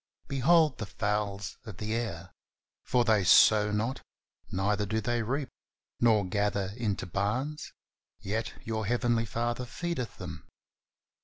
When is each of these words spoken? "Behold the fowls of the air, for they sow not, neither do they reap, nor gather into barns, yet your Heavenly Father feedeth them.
"Behold 0.27 0.79
the 0.79 0.87
fowls 0.87 1.59
of 1.63 1.77
the 1.77 1.93
air, 1.93 2.31
for 2.81 3.05
they 3.05 3.23
sow 3.23 3.71
not, 3.71 4.01
neither 4.51 4.83
do 4.87 4.99
they 4.99 5.21
reap, 5.21 5.49
nor 5.99 6.25
gather 6.25 6.73
into 6.75 7.05
barns, 7.05 7.71
yet 8.19 8.55
your 8.63 8.87
Heavenly 8.87 9.25
Father 9.27 9.63
feedeth 9.67 10.17
them. 10.17 10.47